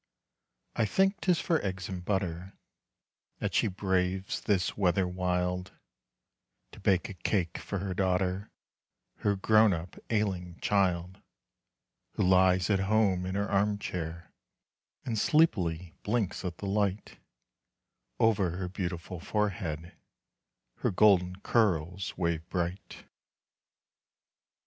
[0.75, 2.57] I think 'tis for eggs and butter
[3.37, 5.73] That she braves this weather wild,
[6.71, 8.49] To bake a cake for her daughter,
[9.17, 11.21] Her grown up ailing child.
[12.13, 14.31] Who lies at home in her arm chair,
[15.05, 17.19] And sleepily blinks at the light.
[18.19, 19.93] Over her beautiful forehead
[20.77, 23.05] Her golden curls wave bright.